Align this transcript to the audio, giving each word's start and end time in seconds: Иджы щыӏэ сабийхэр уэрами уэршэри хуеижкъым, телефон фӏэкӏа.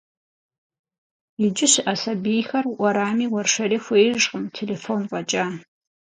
Иджы 1.45 1.67
щыӏэ 1.71 1.95
сабийхэр 2.01 2.65
уэрами 2.79 3.27
уэршэри 3.33 3.79
хуеижкъым, 3.83 4.43
телефон 4.57 5.01
фӏэкӏа. 5.09 5.45